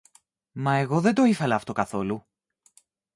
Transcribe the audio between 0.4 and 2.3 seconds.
Μα εγώ δεν το ήθελα αυτό καθόλου!